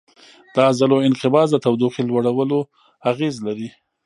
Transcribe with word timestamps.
د 0.53 0.55
عضلو 0.67 0.97
انقباض 1.07 1.47
د 1.51 1.55
تودوخې 1.65 2.01
لوړولو 2.09 2.59
اغېز 3.11 3.35
لري. 3.47 3.69